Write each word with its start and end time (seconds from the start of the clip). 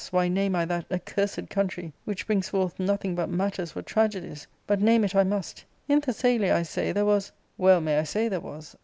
why 0.09 0.27
name 0.27 0.55
I 0.55 0.65
that 0.65 0.87
accursed 0.91 1.47
country, 1.51 1.93
which 2.05 2.25
brings 2.25 2.49
forth 2.49 2.79
nothing 2.79 3.13
but 3.13 3.29
matters 3.29 3.73
for 3.73 3.83
tragedies? 3.83 4.47
but 4.65 4.81
name 4.81 5.03
it 5.03 5.13
I 5.15 5.23
must— 5.23 5.63
in 5.87 5.99
Thessalia, 5.99 6.55
I 6.55 6.63
say, 6.63 6.91
there 6.91 7.05
was— 7.05 7.31
well 7.59 7.81
may 7.81 7.99
I 7.99 8.03
say 8.03 8.27
there 8.27 8.39
was 8.39 8.75